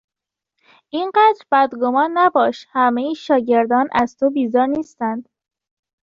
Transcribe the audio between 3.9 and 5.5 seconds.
از تو بیزار نیستند!